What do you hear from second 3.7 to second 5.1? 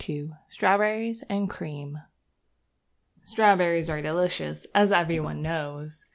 are delicious, as